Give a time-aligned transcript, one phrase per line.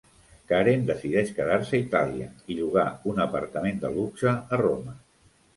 [0.51, 5.01] Karen decideix quedar-se a Itàlia i llogar un apartament de luxe a Roma.